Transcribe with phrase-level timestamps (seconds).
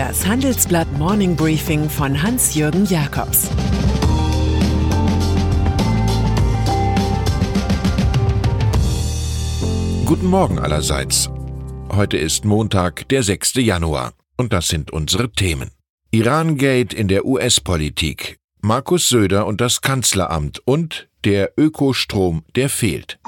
[0.00, 3.50] Das Handelsblatt Morning Briefing von Hans-Jürgen Jakobs
[10.06, 11.28] Guten Morgen allerseits.
[11.92, 13.56] Heute ist Montag, der 6.
[13.56, 14.14] Januar.
[14.38, 15.70] Und das sind unsere Themen.
[16.12, 23.18] Iran-Gate in der US-Politik, Markus Söder und das Kanzleramt und der Ökostrom, der fehlt.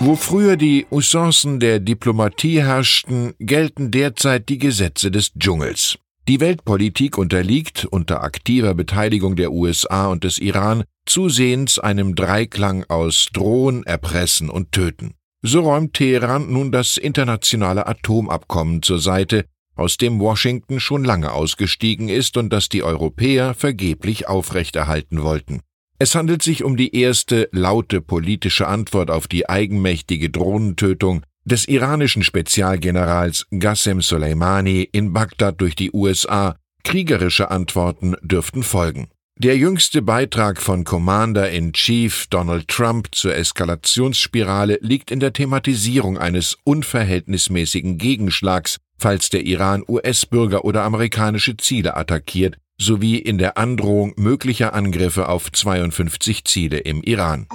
[0.00, 5.98] Wo früher die Usancen der Diplomatie herrschten, gelten derzeit die Gesetze des Dschungels.
[6.28, 13.26] Die Weltpolitik unterliegt unter aktiver Beteiligung der USA und des Iran zusehends einem Dreiklang aus
[13.32, 15.14] Drohen, Erpressen und Töten.
[15.42, 22.08] So räumt Teheran nun das internationale Atomabkommen zur Seite, aus dem Washington schon lange ausgestiegen
[22.08, 25.60] ist und das die Europäer vergeblich aufrechterhalten wollten.
[26.00, 32.22] Es handelt sich um die erste laute politische Antwort auf die eigenmächtige Drohnentötung des iranischen
[32.22, 36.56] Spezialgenerals Qassem Soleimani in Bagdad durch die USA.
[36.84, 39.08] Kriegerische Antworten dürften folgen.
[39.40, 46.16] Der jüngste Beitrag von Commander in Chief Donald Trump zur Eskalationsspirale liegt in der Thematisierung
[46.16, 54.14] eines unverhältnismäßigen Gegenschlags, falls der Iran US-Bürger oder amerikanische Ziele attackiert, sowie in der Androhung
[54.16, 57.46] möglicher Angriffe auf 52 Ziele im Iran.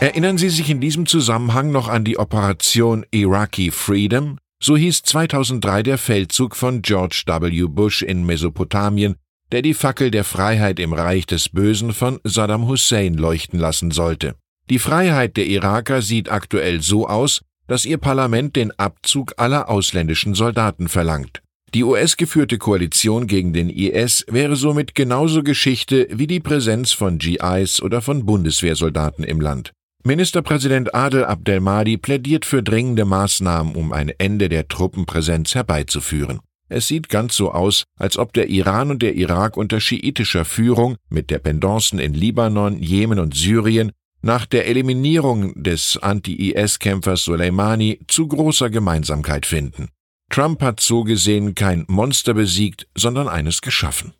[0.00, 4.38] Erinnern Sie sich in diesem Zusammenhang noch an die Operation Iraqi Freedom?
[4.62, 7.66] So hieß 2003 der Feldzug von George W.
[7.66, 9.16] Bush in Mesopotamien,
[9.52, 14.36] der die Fackel der Freiheit im Reich des Bösen von Saddam Hussein leuchten lassen sollte.
[14.70, 20.34] Die Freiheit der Iraker sieht aktuell so aus, dass ihr Parlament den Abzug aller ausländischen
[20.34, 21.42] Soldaten verlangt.
[21.72, 27.80] Die US-geführte Koalition gegen den IS wäre somit genauso Geschichte wie die Präsenz von GIs
[27.80, 29.72] oder von Bundeswehrsoldaten im Land.
[30.02, 36.40] Ministerpräsident Adel Abdelmadi plädiert für dringende Maßnahmen, um ein Ende der Truppenpräsenz herbeizuführen.
[36.68, 40.96] Es sieht ganz so aus, als ob der Iran und der Irak unter schiitischer Führung
[41.08, 43.92] mit Dependancen in Libanon, Jemen und Syrien
[44.22, 49.88] nach der Eliminierung des Anti-IS-Kämpfers Soleimani zu großer Gemeinsamkeit finden.
[50.30, 54.14] Trump hat so gesehen kein Monster besiegt, sondern eines geschaffen.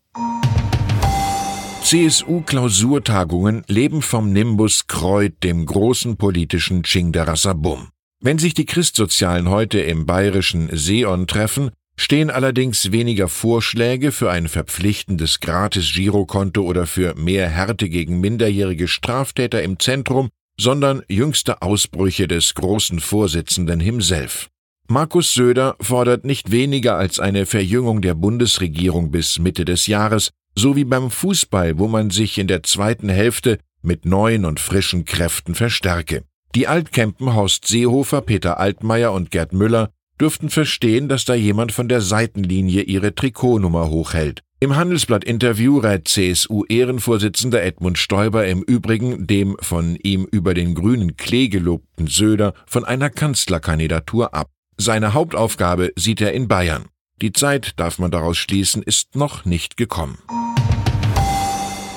[1.82, 7.88] CSU-Klausurtagungen leben vom Nimbus Kreut, dem großen politischen Chingdarasabum.
[8.20, 14.48] Wenn sich die Christsozialen heute im bayerischen Seon treffen, stehen allerdings weniger Vorschläge für ein
[14.48, 20.28] verpflichtendes Gratis-Girokonto oder für mehr Härte gegen minderjährige Straftäter im Zentrum,
[20.58, 24.50] sondern jüngste Ausbrüche des großen Vorsitzenden himself.
[24.90, 30.74] Markus Söder fordert nicht weniger als eine Verjüngung der Bundesregierung bis Mitte des Jahres, so
[30.74, 35.54] wie beim Fußball, wo man sich in der zweiten Hälfte mit neuen und frischen Kräften
[35.54, 36.24] verstärke.
[36.56, 41.88] Die Altkempen Horst Seehofer, Peter Altmaier und Gerd Müller dürften verstehen, dass da jemand von
[41.88, 44.42] der Seitenlinie ihre Trikotnummer hochhält.
[44.58, 51.46] Im Handelsblatt-Interview rät CSU-Ehrenvorsitzender Edmund Stoiber im Übrigen dem von ihm über den grünen Klee
[51.46, 54.50] gelobten Söder von einer Kanzlerkandidatur ab.
[54.80, 56.86] Seine Hauptaufgabe sieht er in Bayern.
[57.20, 60.16] Die Zeit, darf man daraus schließen, ist noch nicht gekommen.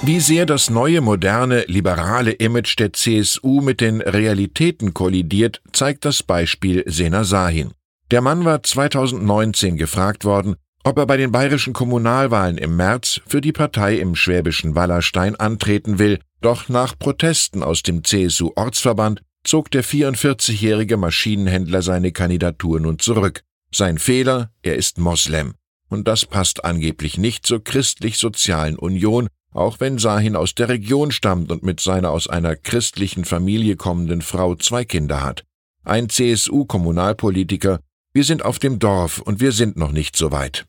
[0.02, 6.24] Wie sehr das neue, moderne, liberale Image der CSU mit den Realitäten kollidiert, zeigt das
[6.24, 7.72] Beispiel Sena Sahin.
[8.12, 13.40] Der Mann war 2019 gefragt worden, ob er bei den bayerischen Kommunalwahlen im März für
[13.40, 19.84] die Partei im schwäbischen Wallerstein antreten will, doch nach Protesten aus dem CSU-Ortsverband zog der
[19.84, 23.44] 44-jährige Maschinenhändler seine Kandidatur nun zurück.
[23.72, 25.56] Sein Fehler, er ist Moslem.
[25.90, 31.52] Und das passt angeblich nicht zur christlich-sozialen Union, auch wenn Sahin aus der Region stammt
[31.52, 35.44] und mit seiner aus einer christlichen Familie kommenden Frau zwei Kinder hat.
[35.84, 37.80] Ein CSU-Kommunalpolitiker,
[38.14, 40.66] wir sind auf dem Dorf und wir sind noch nicht so weit.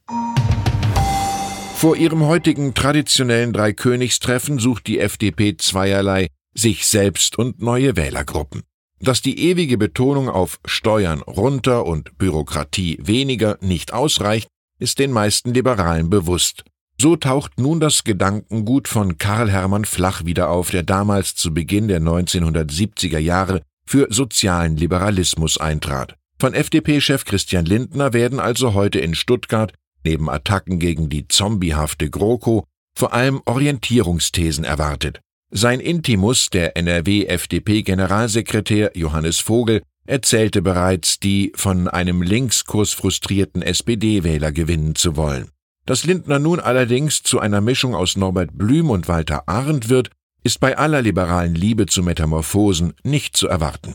[1.75, 8.63] Vor ihrem heutigen traditionellen Dreikönigstreffen sucht die FDP zweierlei sich selbst und neue Wählergruppen.
[9.01, 14.49] Dass die ewige Betonung auf Steuern runter und Bürokratie weniger nicht ausreicht,
[14.79, 16.65] ist den meisten Liberalen bewusst.
[17.01, 21.89] So taucht nun das Gedankengut von Karl Hermann Flach wieder auf, der damals zu Beginn
[21.89, 26.15] der 1970er Jahre für sozialen Liberalismus eintrat.
[26.39, 29.73] Von FDP-Chef Christian Lindner werden also heute in Stuttgart
[30.05, 32.65] neben Attacken gegen die zombiehafte GroKo
[32.97, 35.21] vor allem Orientierungsthesen erwartet.
[35.57, 44.97] Sein Intimus, der NRW-FDP-Generalsekretär Johannes Vogel, erzählte bereits, die von einem Linkskurs frustrierten SPD-Wähler gewinnen
[44.97, 45.51] zu wollen.
[45.87, 50.11] Dass Lindner nun allerdings zu einer Mischung aus Norbert Blüm und Walter Arndt wird,
[50.43, 53.95] ist bei aller liberalen Liebe zu Metamorphosen nicht zu erwarten.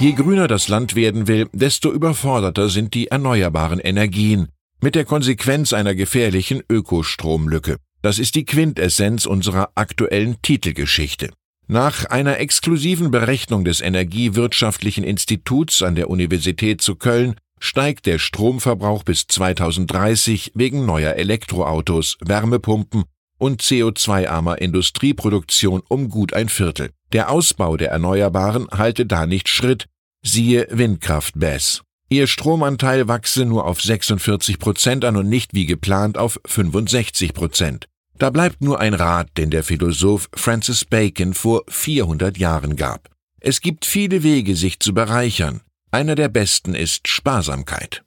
[0.00, 4.48] Je grüner das Land werden will, desto überforderter sind die erneuerbaren Energien,
[4.80, 7.76] mit der Konsequenz einer gefährlichen Ökostromlücke.
[8.04, 11.30] Das ist die Quintessenz unserer aktuellen Titelgeschichte.
[11.68, 19.04] Nach einer exklusiven Berechnung des Energiewirtschaftlichen Instituts an der Universität zu Köln steigt der Stromverbrauch
[19.04, 23.04] bis 2030 wegen neuer Elektroautos, Wärmepumpen
[23.38, 26.90] und CO2-armer Industrieproduktion um gut ein Viertel.
[27.14, 29.86] Der Ausbau der Erneuerbaren halte da nicht Schritt,
[30.22, 31.80] siehe Windkraft BESS.
[32.10, 37.88] Ihr Stromanteil wachse nur auf 46 Prozent an und nicht wie geplant auf 65 Prozent.
[38.16, 43.10] Da bleibt nur ein Rat, den der Philosoph Francis Bacon vor 400 Jahren gab.
[43.40, 45.60] Es gibt viele Wege, sich zu bereichern.
[45.90, 48.04] Einer der besten ist Sparsamkeit.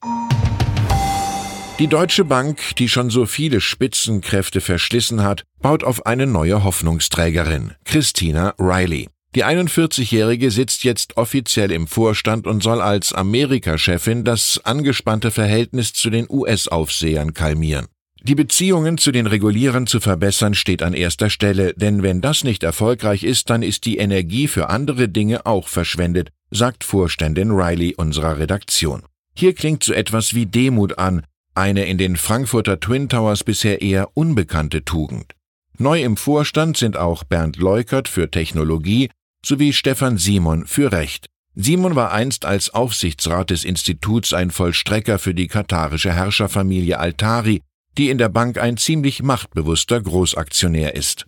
[1.79, 7.73] Die Deutsche Bank, die schon so viele Spitzenkräfte verschlissen hat, baut auf eine neue Hoffnungsträgerin,
[7.85, 9.09] Christina Riley.
[9.35, 16.09] Die 41-Jährige sitzt jetzt offiziell im Vorstand und soll als Amerika-Chefin das angespannte Verhältnis zu
[16.09, 17.87] den US-Aufsehern kalmieren.
[18.23, 22.63] Die Beziehungen zu den Regulierern zu verbessern steht an erster Stelle, denn wenn das nicht
[22.63, 28.39] erfolgreich ist, dann ist die Energie für andere Dinge auch verschwendet, sagt Vorständin Riley unserer
[28.39, 29.03] Redaktion.
[29.35, 31.23] Hier klingt so etwas wie Demut an,
[31.53, 35.33] eine in den Frankfurter Twin Towers bisher eher unbekannte Tugend.
[35.77, 39.09] Neu im Vorstand sind auch Bernd Leukert für Technologie
[39.45, 41.27] sowie Stefan Simon für Recht.
[41.53, 47.61] Simon war einst als Aufsichtsrat des Instituts ein Vollstrecker für die katarische Herrscherfamilie Altari,
[47.97, 51.25] die in der Bank ein ziemlich machtbewusster Großaktionär ist.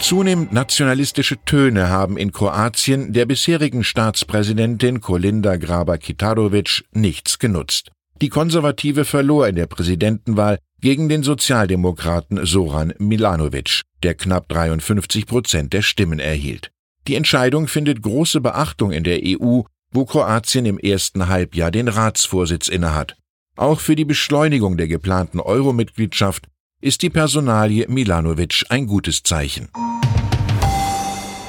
[0.00, 7.90] Zunehmend nationalistische Töne haben in Kroatien der bisherigen Staatspräsidentin Kolinda Grabar-Kitarovic nichts genutzt.
[8.20, 15.72] Die Konservative verlor in der Präsidentenwahl gegen den Sozialdemokraten Soran Milanovic, der knapp 53 Prozent
[15.72, 16.70] der Stimmen erhielt.
[17.06, 19.62] Die Entscheidung findet große Beachtung in der EU,
[19.92, 23.16] wo Kroatien im ersten Halbjahr den Ratsvorsitz innehat.
[23.56, 26.46] Auch für die Beschleunigung der geplanten Euro-Mitgliedschaft
[26.80, 29.68] ist die Personalie Milanovic ein gutes Zeichen.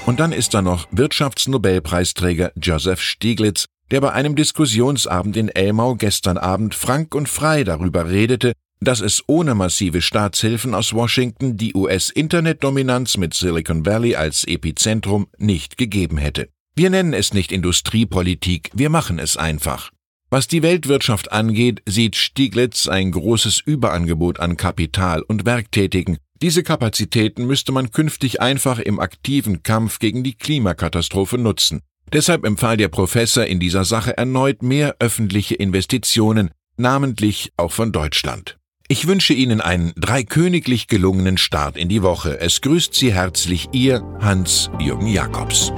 [0.05, 6.37] Und dann ist da noch Wirtschaftsnobelpreisträger Joseph Stieglitz, der bei einem Diskussionsabend in Elmau gestern
[6.37, 8.51] Abend frank und frei darüber redete,
[8.81, 15.77] dass es ohne massive Staatshilfen aus Washington die US-Internetdominanz mit Silicon Valley als Epizentrum nicht
[15.77, 16.49] gegeben hätte.
[16.75, 19.92] Wir nennen es nicht Industriepolitik, wir machen es einfach.
[20.33, 26.17] Was die Weltwirtschaft angeht, sieht Stieglitz ein großes Überangebot an Kapital und Werktätigen.
[26.41, 31.81] Diese Kapazitäten müsste man künftig einfach im aktiven Kampf gegen die Klimakatastrophe nutzen.
[32.11, 38.57] Deshalb empfahl der Professor in dieser Sache erneut mehr öffentliche Investitionen, namentlich auch von Deutschland.
[38.87, 42.39] Ich wünsche Ihnen einen dreiköniglich gelungenen Start in die Woche.
[42.39, 45.71] Es grüßt Sie herzlich Ihr Hans-Jürgen Jakobs.